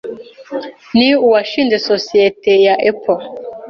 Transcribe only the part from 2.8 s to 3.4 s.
Apple